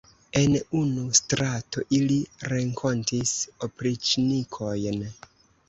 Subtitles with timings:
[0.39, 2.17] En unu strato ili
[2.53, 3.37] renkontis
[3.71, 5.01] opriĉnikojn.